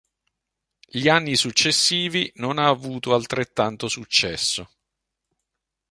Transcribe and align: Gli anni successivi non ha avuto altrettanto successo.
Gli 0.87 1.07
anni 1.09 1.35
successivi 1.35 2.31
non 2.37 2.57
ha 2.57 2.67
avuto 2.67 3.13
altrettanto 3.13 3.87
successo. 3.87 4.67